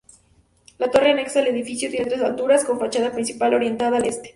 La 0.79 0.89
torre, 0.89 1.11
anexa 1.11 1.41
al 1.41 1.45
edificio, 1.49 1.87
tiene 1.91 2.07
tres 2.07 2.23
alturas, 2.23 2.63
con 2.65 2.79
fachada 2.79 3.11
principal 3.11 3.53
orientada 3.53 3.97
al 3.97 4.05
Este. 4.07 4.29